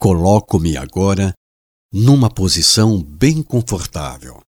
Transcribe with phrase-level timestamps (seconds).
[0.00, 1.34] Coloco-me agora
[1.92, 4.40] numa posição bem confortável.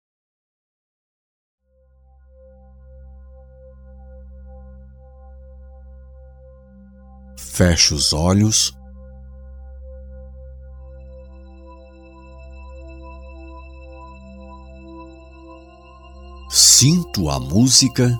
[7.35, 8.77] Fecho os olhos.
[16.51, 18.15] Sinto a música.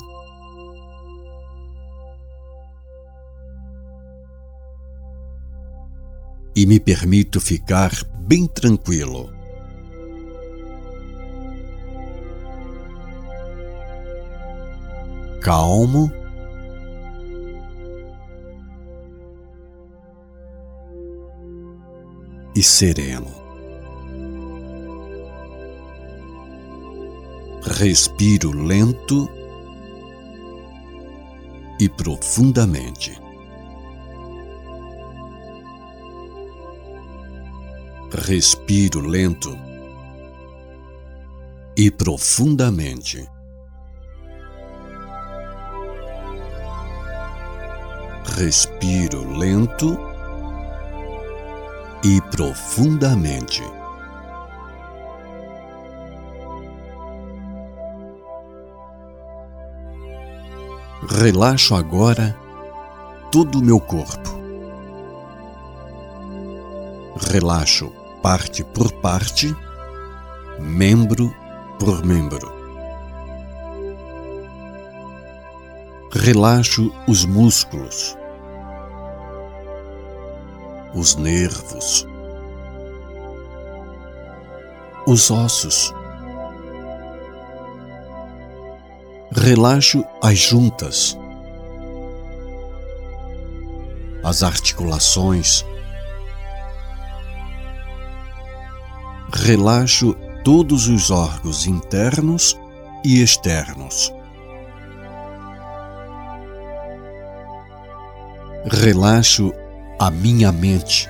[6.56, 9.32] E me permito ficar bem tranquilo.
[15.42, 16.12] Calmo.
[22.56, 23.32] E sereno.
[27.64, 29.30] Respiro lento
[31.80, 33.29] e profundamente.
[38.12, 39.56] Respiro lento
[41.78, 43.30] e profundamente.
[48.36, 49.96] Respiro lento
[52.04, 53.62] e profundamente.
[61.08, 62.36] Relaxo agora
[63.32, 64.40] todo o meu corpo.
[67.32, 69.56] Relaxo parte por parte,
[70.60, 71.34] membro
[71.80, 72.54] por membro.
[76.12, 78.18] Relaxo os músculos,
[80.94, 82.06] os nervos,
[85.06, 85.94] os ossos.
[89.32, 91.18] Relaxo as juntas,
[94.24, 95.64] as articulações,
[99.34, 102.60] relaxo todos os órgãos internos
[103.04, 104.14] e externos.
[108.66, 109.54] Relaxo
[110.00, 111.10] a minha mente.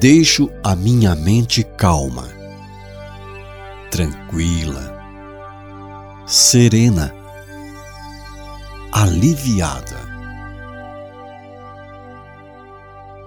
[0.00, 2.26] Deixo a minha mente calma,
[3.90, 4.94] tranquila,
[6.26, 7.14] serena,
[8.92, 10.00] aliviada,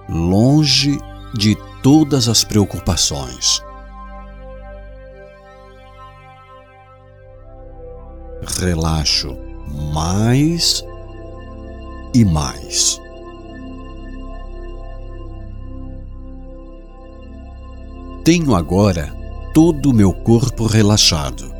[0.08, 0.98] longe
[1.34, 3.62] de todas as preocupações.
[8.60, 9.36] Relaxo
[9.92, 10.84] mais
[12.14, 13.00] e mais.
[18.24, 19.14] Tenho agora
[19.54, 21.50] todo o meu corpo relaxado.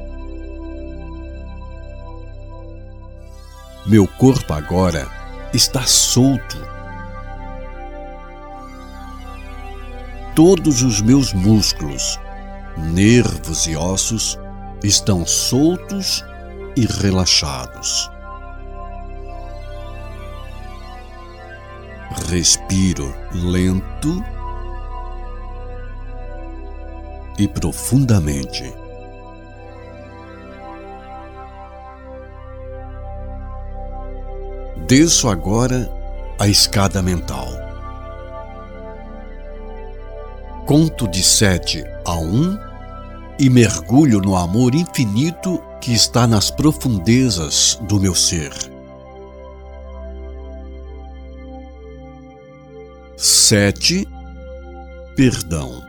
[3.86, 5.08] Meu corpo agora
[5.54, 6.67] está solto
[10.38, 12.16] todos os meus músculos,
[12.76, 14.38] nervos e ossos
[14.84, 16.24] estão soltos
[16.76, 18.08] e relaxados.
[22.30, 24.24] Respiro lento
[27.36, 28.72] e profundamente.
[34.86, 35.90] Desço agora
[36.38, 37.67] a escada mental.
[40.68, 42.54] Conto de sete a um
[43.38, 48.52] e mergulho no amor infinito que está nas profundezas do meu ser.
[53.16, 54.06] Sete,
[55.16, 55.82] perdão.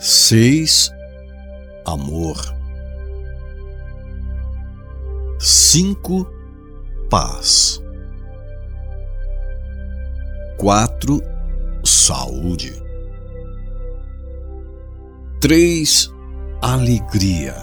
[0.00, 0.90] Seis,
[1.86, 2.36] amor.
[5.38, 6.28] Cinco,
[7.08, 7.80] paz.
[10.58, 11.22] Quatro,
[12.00, 12.82] saúde.
[15.40, 16.10] 3.
[16.62, 17.54] Alegria.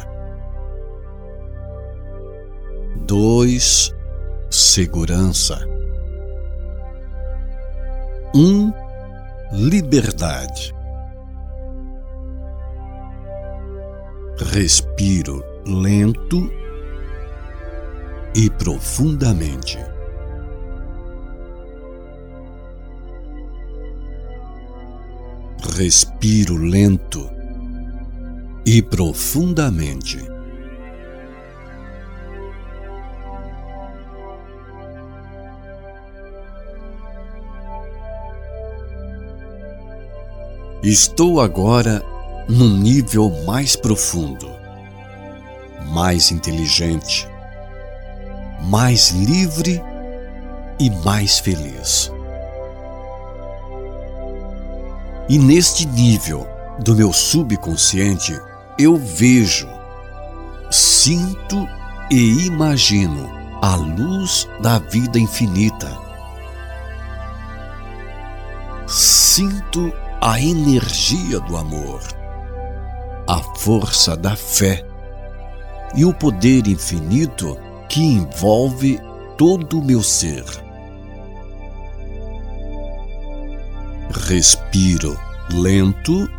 [3.07, 3.95] 2.
[4.49, 5.59] Segurança.
[8.35, 8.39] 1.
[8.39, 8.73] Um,
[9.51, 10.73] liberdade.
[14.53, 16.47] Respiro lento
[18.35, 19.96] e profundamente.
[25.62, 27.30] Respiro lento
[28.65, 30.19] e profundamente.
[40.83, 42.03] Estou agora
[42.48, 44.50] num nível mais profundo,
[45.88, 47.27] mais inteligente,
[48.69, 49.81] mais livre
[50.80, 52.12] e mais feliz.
[55.29, 56.47] E neste nível
[56.79, 58.39] do meu subconsciente,
[58.79, 59.68] eu vejo,
[60.71, 61.68] sinto
[62.09, 63.29] e imagino
[63.62, 65.91] a luz da vida infinita.
[68.88, 69.91] Sinto
[70.21, 72.01] a energia do amor,
[73.27, 74.85] a força da fé
[75.94, 77.57] e o poder infinito
[77.89, 79.00] que envolve
[79.38, 80.66] todo o meu ser.
[84.09, 85.19] Respiro
[85.51, 86.30] lento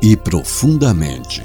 [0.00, 1.42] e profundamente.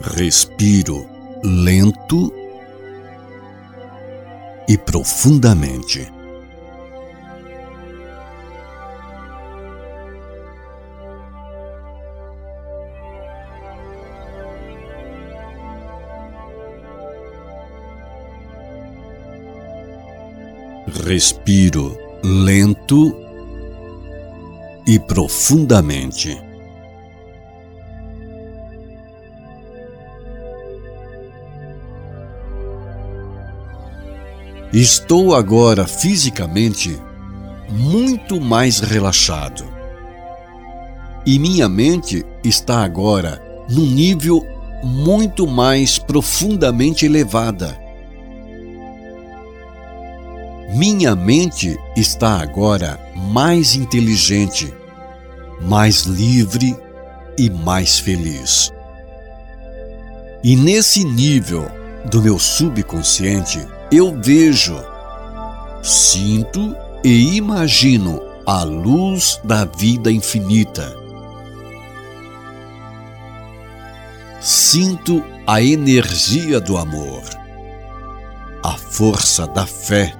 [0.00, 1.06] Respiro
[1.42, 2.32] lento
[4.66, 6.19] e profundamente.
[21.10, 23.16] Respiro lento
[24.86, 26.40] e profundamente.
[34.72, 36.96] Estou agora fisicamente
[37.68, 39.64] muito mais relaxado.
[41.26, 44.46] E minha mente está agora num nível
[44.84, 47.79] muito mais profundamente elevada.
[50.72, 54.72] Minha mente está agora mais inteligente,
[55.60, 56.78] mais livre
[57.36, 58.72] e mais feliz.
[60.44, 61.68] E nesse nível
[62.08, 64.80] do meu subconsciente, eu vejo,
[65.82, 70.96] sinto e imagino a luz da vida infinita.
[74.40, 77.24] Sinto a energia do amor,
[78.62, 80.19] a força da fé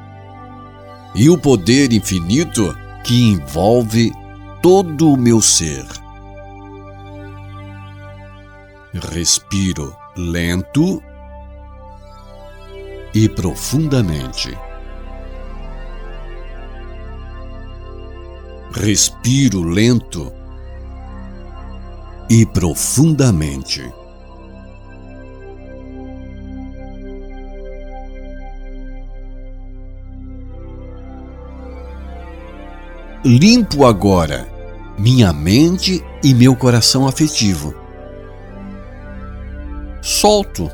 [1.14, 4.12] e o poder infinito que envolve
[4.62, 5.84] todo o meu ser.
[8.92, 11.02] Respiro lento
[13.14, 14.56] e profundamente.
[18.72, 20.32] Respiro lento
[22.28, 23.99] e profundamente.
[33.22, 34.48] Limpo agora
[34.98, 37.74] minha mente e meu coração afetivo.
[40.00, 40.70] Solto,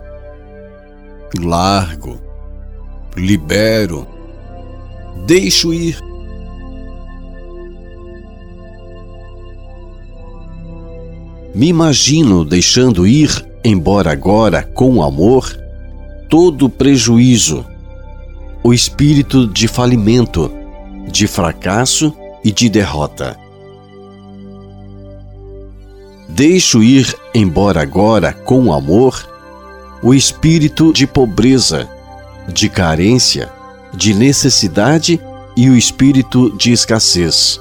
[1.41, 2.21] largo,
[3.17, 4.07] libero,
[5.27, 5.99] deixo ir.
[11.53, 15.49] Me imagino deixando ir, embora agora com amor,
[16.29, 17.67] todo prejuízo,
[18.63, 20.49] o espírito de falimento,
[21.11, 22.15] de fracasso
[22.47, 23.37] e de derrota.
[26.29, 29.29] Deixo ir, embora agora com amor,
[30.01, 31.89] o espírito de pobreza,
[32.47, 33.51] de carência,
[33.93, 35.21] de necessidade
[35.57, 37.61] e o espírito de escassez.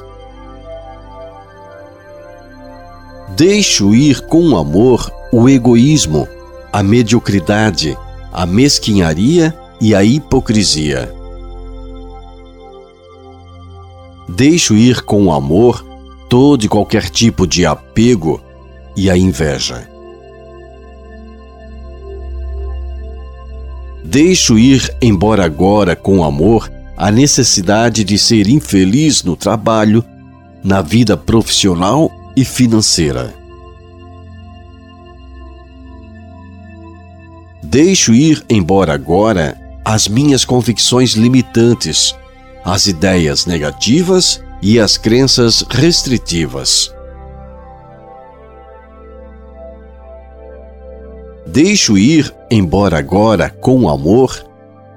[3.36, 6.28] Deixo ir com amor o egoísmo,
[6.72, 7.98] a mediocridade,
[8.32, 9.52] a mesquinharia
[9.82, 11.12] e a hipocrisia.
[14.28, 15.86] Deixo ir com amor
[16.30, 18.42] todo e qualquer tipo de apego
[18.96, 19.88] e a inveja.
[24.04, 30.04] Deixo ir, embora agora com amor, a necessidade de ser infeliz no trabalho,
[30.64, 33.34] na vida profissional e financeira.
[37.62, 42.16] Deixo ir, embora agora, as minhas convicções limitantes,
[42.66, 46.92] as ideias negativas e as crenças restritivas.
[51.46, 54.44] Deixo ir, embora agora com amor,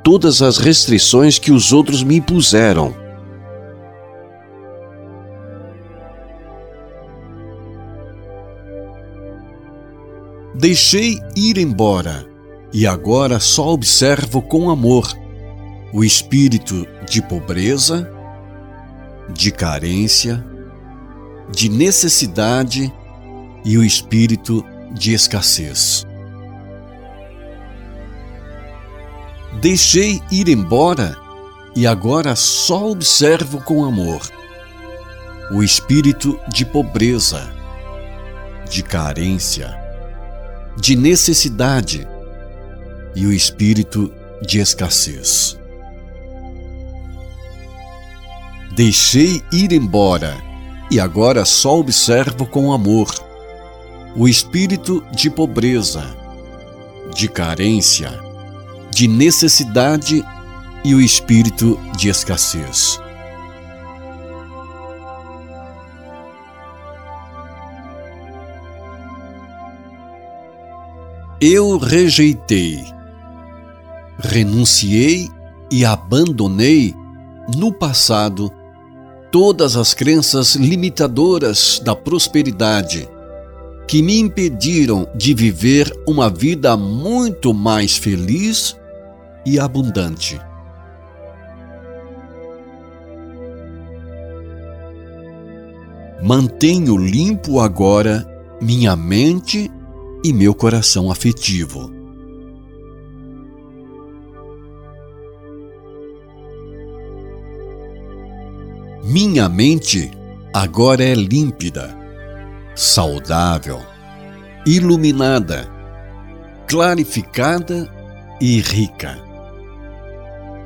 [0.02, 2.94] todas as restrições que os outros me impuseram.
[10.54, 12.26] Deixei ir embora
[12.72, 15.06] e agora só observo com amor
[15.92, 18.11] o espírito de pobreza,
[19.30, 20.45] de carência,
[21.50, 22.92] de necessidade
[23.64, 26.07] e o espírito de escassez.
[29.61, 31.16] Deixei ir embora
[31.75, 34.21] e agora só observo com amor
[35.50, 37.50] o espírito de pobreza,
[38.68, 39.75] de carência,
[40.76, 42.07] de necessidade
[43.14, 45.58] e o espírito de escassez.
[48.78, 50.40] Deixei ir embora
[50.88, 53.12] e agora só observo com amor
[54.14, 56.16] o espírito de pobreza,
[57.12, 58.08] de carência,
[58.88, 60.25] de necessidade
[60.85, 63.00] e o espírito de escassez.
[71.40, 72.85] Eu rejeitei,
[74.20, 75.28] renunciei
[75.68, 76.94] e abandonei
[77.56, 78.52] no passado
[79.30, 83.08] todas as crenças limitadoras da prosperidade
[83.87, 88.76] que me impediram de viver uma vida muito mais feliz
[89.47, 90.38] e abundante.
[96.23, 98.26] Mantenho limpo agora
[98.61, 99.70] minha mente
[100.25, 101.98] e meu coração afetivo.
[109.09, 110.11] Minha mente
[110.53, 111.97] agora é límpida,
[112.75, 113.81] saudável,
[114.67, 115.67] iluminada,
[116.69, 117.91] clarificada
[118.38, 119.19] e rica.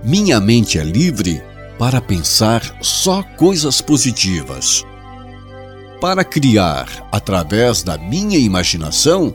[0.02, 1.40] Minha mente é livre
[1.78, 4.84] para pensar só coisas positivas
[6.00, 9.32] para criar, através da minha imaginação,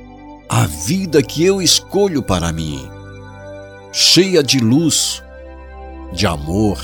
[0.49, 2.85] a vida que eu escolho para mim,
[3.93, 5.23] cheia de luz,
[6.11, 6.77] de amor,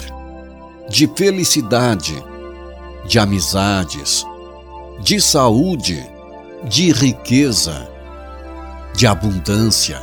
[0.90, 2.14] de felicidade,
[3.08, 4.26] de amizades,
[5.02, 6.06] de saúde,
[6.64, 7.90] de riqueza,
[8.96, 10.02] de abundância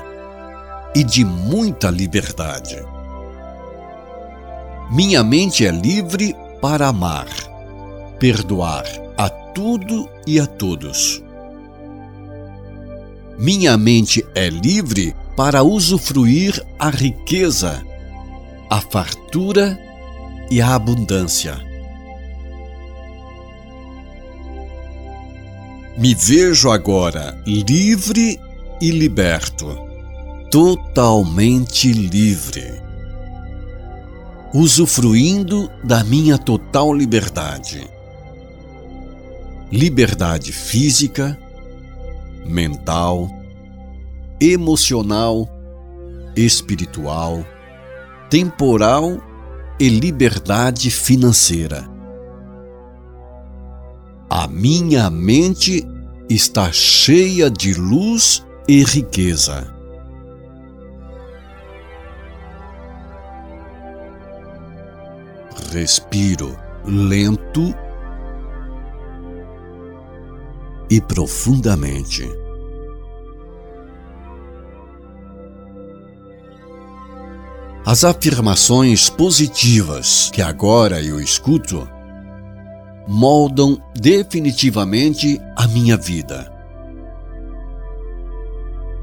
[0.94, 2.76] e de muita liberdade.
[4.90, 7.28] Minha mente é livre para amar,
[8.18, 8.84] perdoar,
[9.16, 11.22] a tudo e a todos.
[13.38, 17.82] Minha mente é livre para usufruir a riqueza,
[18.68, 19.78] a fartura
[20.50, 21.57] e a abundância.
[25.97, 28.40] Me vejo agora livre
[28.80, 29.78] e liberto,
[30.50, 32.83] totalmente livre,
[34.52, 38.00] usufruindo da minha total liberdade
[39.71, 41.38] liberdade física,
[42.45, 43.30] mental,
[44.40, 45.49] emocional,
[46.35, 47.45] espiritual,
[48.28, 49.23] temporal
[49.80, 51.88] e liberdade financeira.
[54.28, 55.82] A minha mente
[56.28, 59.75] está cheia de luz e riqueza.
[65.72, 67.75] Respiro lento
[70.90, 72.39] e profundamente.
[77.90, 81.88] As afirmações positivas que agora eu escuto
[83.09, 86.52] moldam definitivamente a minha vida.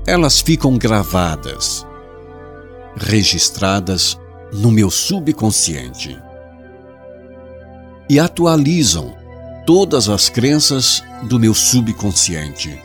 [0.08, 1.86] Elas ficam gravadas,
[2.96, 4.18] registradas
[4.54, 6.18] no meu subconsciente
[8.10, 9.14] e atualizam
[9.66, 12.82] todas as crenças do meu subconsciente.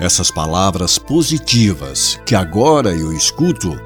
[0.00, 3.78] Essas palavras positivas que agora eu escuto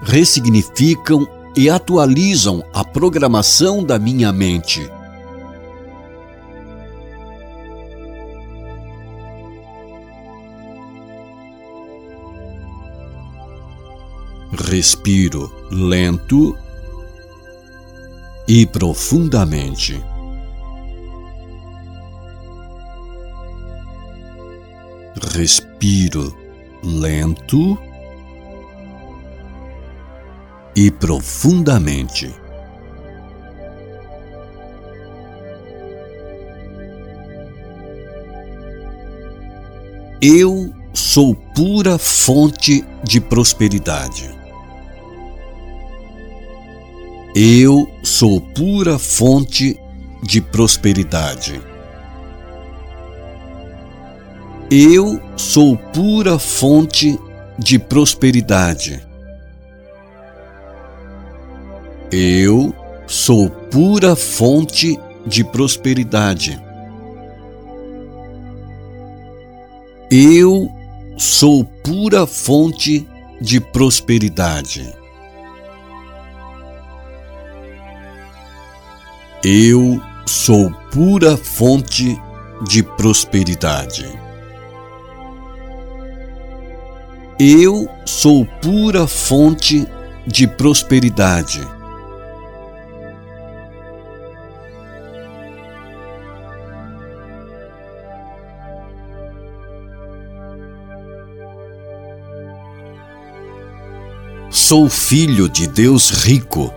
[0.00, 4.80] ressignificam e atualizam a programação da minha mente.
[14.70, 16.56] Respiro lento
[18.48, 20.02] e profundamente.
[25.22, 26.34] Respiro
[26.82, 27.78] lento
[30.74, 32.34] e profundamente.
[40.22, 44.30] Eu sou pura fonte de prosperidade.
[47.34, 49.78] Eu sou pura fonte
[50.22, 51.69] de prosperidade.
[54.72, 57.18] Eu sou pura fonte
[57.58, 59.04] de prosperidade.
[62.12, 62.72] Eu
[63.04, 64.96] sou pura fonte
[65.26, 66.62] de prosperidade.
[70.08, 70.68] Eu
[71.18, 73.08] sou pura fonte
[73.40, 74.94] de prosperidade.
[79.42, 82.16] Eu sou pura fonte
[82.68, 84.29] de prosperidade.
[87.42, 89.88] Eu sou pura fonte
[90.26, 91.66] de prosperidade.
[104.50, 106.70] Sou filho de Deus rico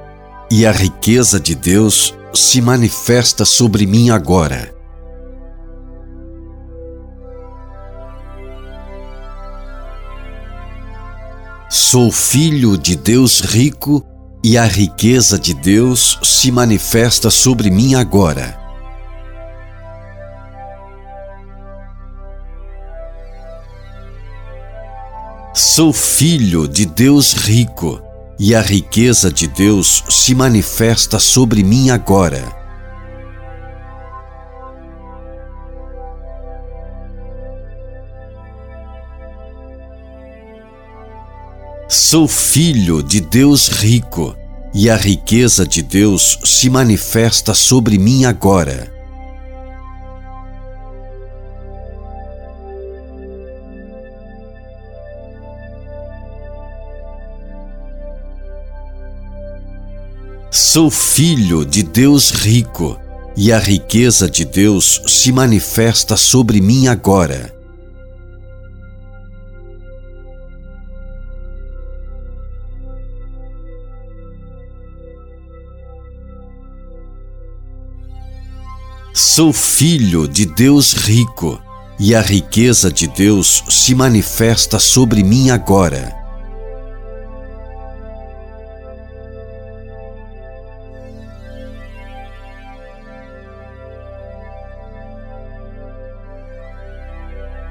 [0.49, 4.72] e a riqueza de Deus se manifesta sobre mim agora.
[11.93, 14.03] Sou filho de Deus rico
[14.43, 18.57] e a riqueza de Deus se manifesta sobre mim agora.
[25.53, 28.01] Sou filho de Deus rico
[28.39, 32.62] e a riqueza de Deus se manifesta sobre mim agora.
[42.13, 44.37] Sou filho de Deus rico
[44.71, 48.87] e a riqueza de Deus se manifesta sobre mim agora.
[60.51, 62.95] Sou filho de Deus rico,
[63.35, 67.62] e a riqueza de Deus se manifesta sobre mim agora.
[79.15, 81.61] Sou filho de Deus rico,
[81.99, 86.11] e a riqueza de Deus se manifesta sobre mim agora.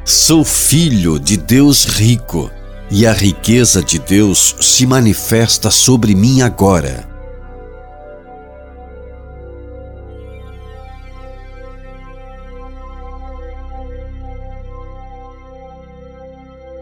[0.05, 2.53] Sou filho de Deus rico,
[2.89, 7.12] e a riqueza de Deus se manifesta sobre mim agora.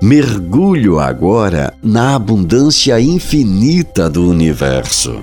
[0.02, 5.20] Mergulho agora na abundância infinita do universo.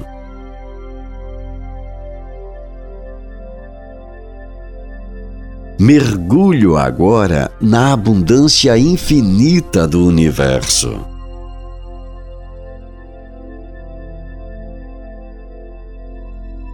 [5.79, 11.03] Mergulho agora na abundância infinita do universo.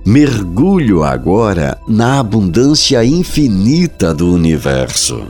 [0.06, 5.26] Mergulho agora na abundância infinita do universo.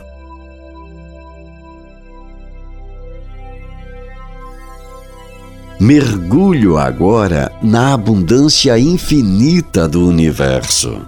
[5.84, 11.02] Mergulho agora na abundância infinita do universo.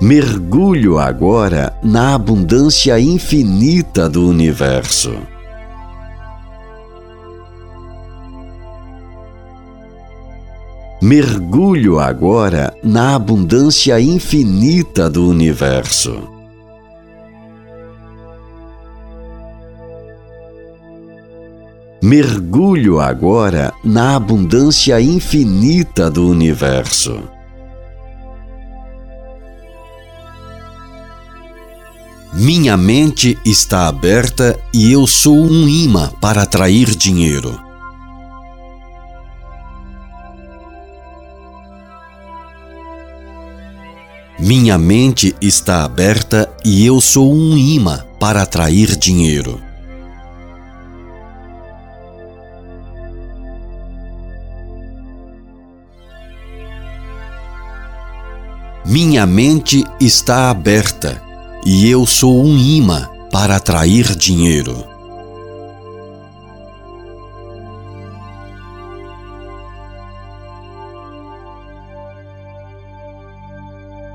[0.00, 5.14] Mergulho agora na abundância infinita do universo.
[11.02, 16.33] Mergulho agora na abundância infinita do universo.
[22.06, 27.22] Mergulho agora na abundância infinita do universo.
[32.34, 37.58] Minha mente está aberta e eu sou um imã para atrair dinheiro.
[44.38, 49.58] Minha mente está aberta e eu sou um imã para atrair dinheiro.
[58.86, 61.22] Minha mente está aberta
[61.64, 64.84] e eu sou um imã para atrair dinheiro.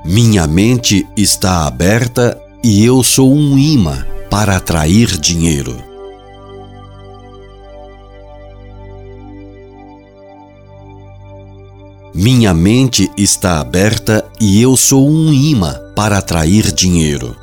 [0.04, 5.89] Minha mente está aberta e eu sou um imã para atrair dinheiro.
[12.22, 17.34] Minha mente está aberta e eu sou um imã para atrair dinheiro.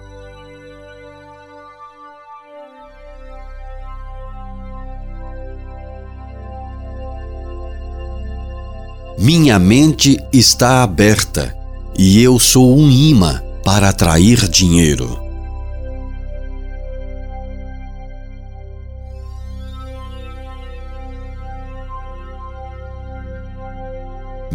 [9.18, 11.52] Minha mente está aberta
[11.98, 15.27] e eu sou um imã para atrair dinheiro.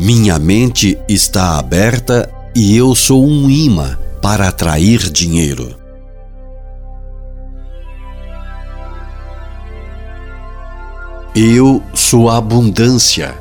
[0.05, 5.77] Minha mente está aberta e eu sou um imã para atrair dinheiro.
[11.37, 13.33] Eu sou a abundância.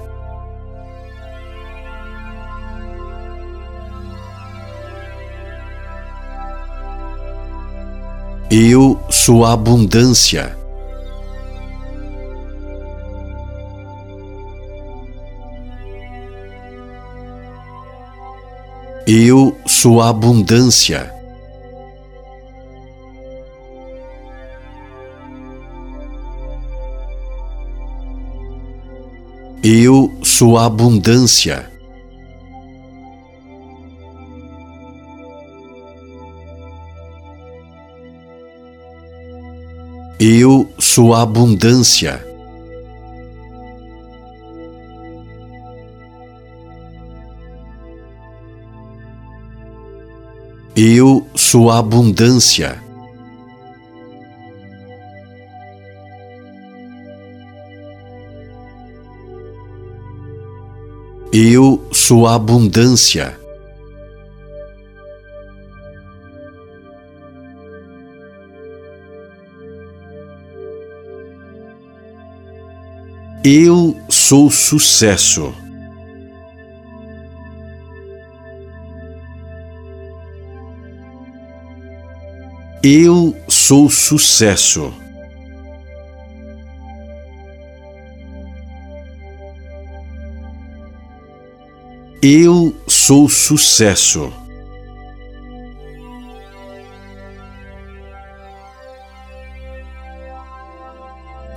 [8.52, 10.61] Eu sou a abundância.
[19.14, 21.14] Eu sou a abundância.
[29.62, 31.70] Eu sou a abundância.
[40.22, 42.31] Eu sou a abundância.
[50.76, 52.82] Eu sou a abundância.
[61.34, 63.38] Eu sou a abundância.
[73.44, 75.54] Eu sou sucesso.
[82.84, 84.92] Eu sou sucesso.
[92.24, 94.34] Eu sou sucesso.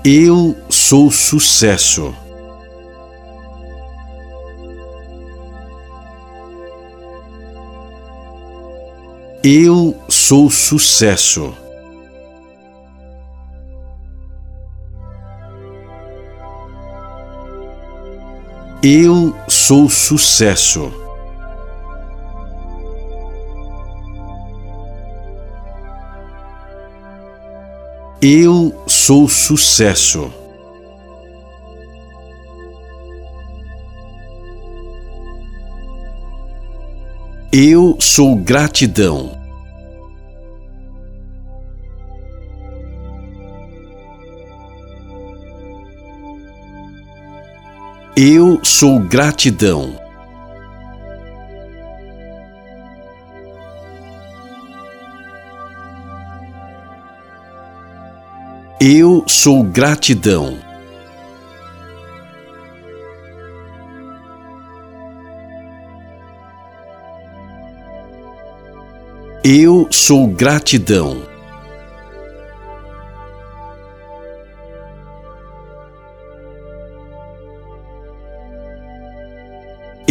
[0.05, 2.15] Eu sou sucesso.
[9.43, 11.53] Eu sou sucesso.
[18.83, 20.91] Eu sou sucesso.
[28.23, 30.33] Eu sou sucesso.
[37.53, 39.44] Eu sou gratidão.
[48.17, 49.99] Eu sou gratidão.
[58.81, 60.57] Eu sou gratidão.
[69.43, 71.34] Eu sou gratidão.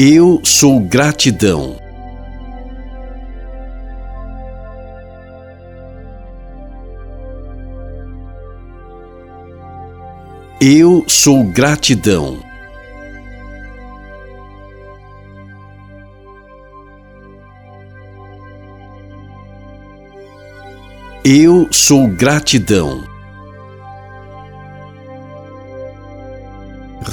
[0.05, 1.77] Eu sou gratidão.
[10.59, 12.37] Eu sou gratidão.
[21.23, 23.05] Eu sou gratidão.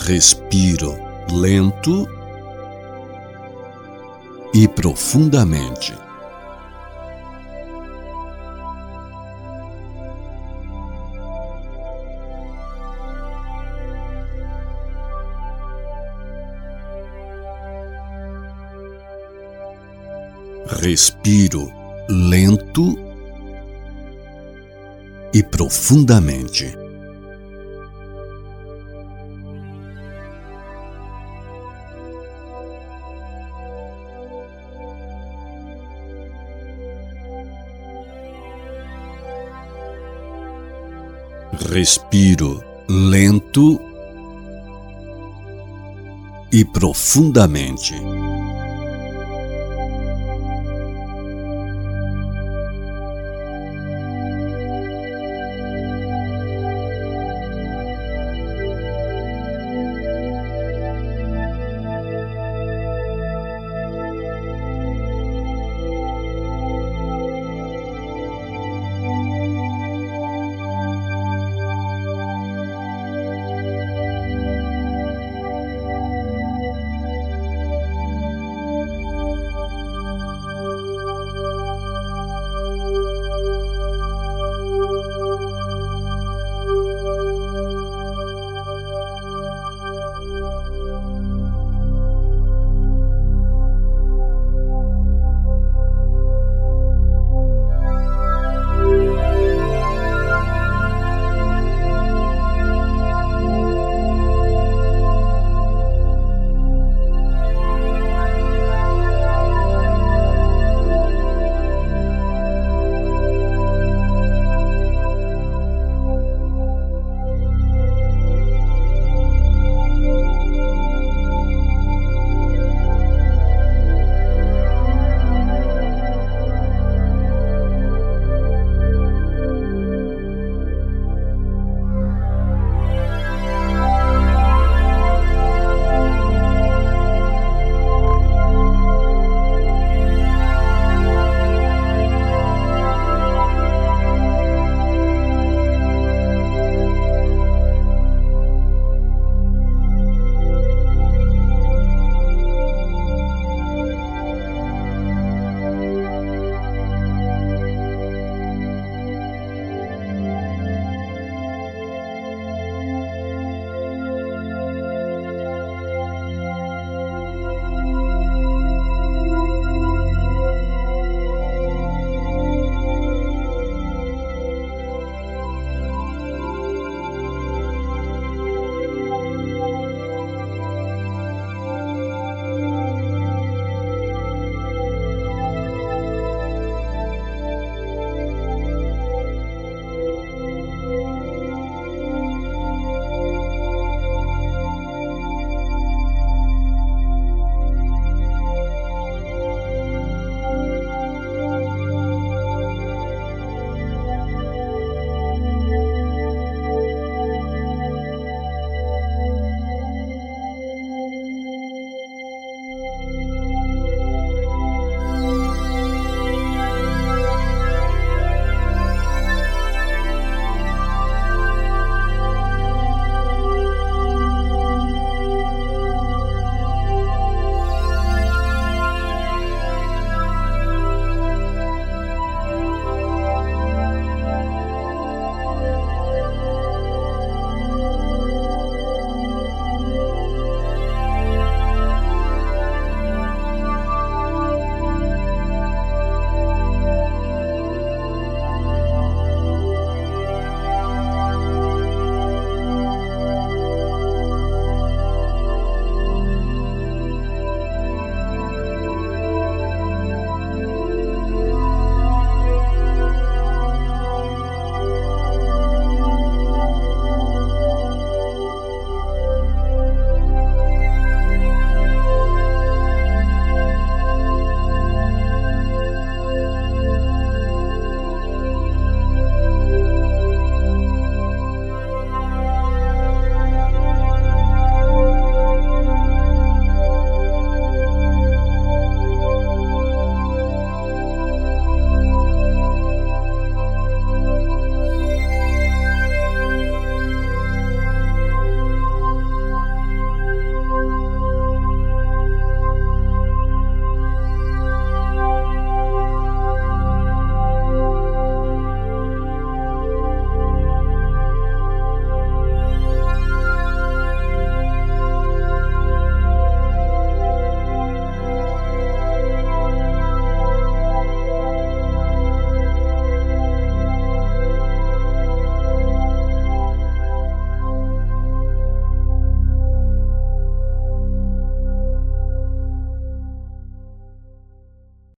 [0.08, 0.98] Respiro
[1.30, 2.19] lento
[4.52, 5.96] e profundamente.
[20.66, 21.70] Respiro
[22.08, 22.96] lento
[25.32, 26.79] e profundamente.
[41.70, 43.80] Respiro lento
[46.50, 47.94] e profundamente.